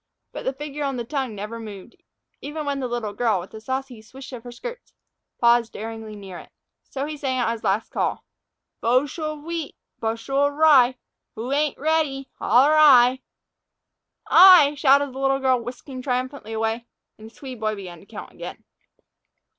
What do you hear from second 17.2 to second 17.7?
the Swede